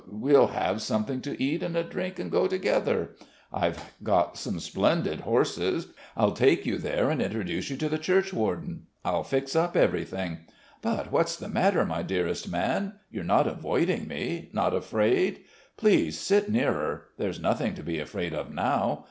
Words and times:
We'll 0.09 0.47
have 0.47 0.81
something 0.81 1.21
to 1.21 1.39
eat 1.39 1.61
and 1.61 1.77
a 1.77 1.83
drink 1.83 2.17
and 2.17 2.31
go 2.31 2.47
together. 2.47 3.11
I've 3.53 3.93
got 4.01 4.35
some 4.35 4.59
splendid 4.59 5.19
horses! 5.19 5.89
I'll 6.17 6.31
take 6.31 6.65
you 6.65 6.79
there 6.79 7.11
and 7.11 7.21
introduce 7.21 7.69
you 7.69 7.77
to 7.77 7.87
the 7.87 7.99
churchwarden.... 7.99 8.87
I'll 9.05 9.21
fix 9.21 9.55
up 9.55 9.77
everything.... 9.77 10.39
But 10.81 11.11
what's 11.11 11.35
the 11.35 11.49
matter, 11.49 11.85
my 11.85 12.01
dearest 12.01 12.49
man? 12.49 12.93
You're 13.11 13.23
not 13.23 13.45
avoiding 13.45 14.07
me, 14.07 14.49
not 14.53 14.73
afraid? 14.73 15.41
Please 15.77 16.17
sit 16.19 16.49
nearer. 16.49 17.09
There's 17.19 17.39
nothing 17.39 17.75
to 17.75 17.83
be 17.83 17.99
afraid 17.99 18.33
of 18.33 18.51
now.... 18.51 18.99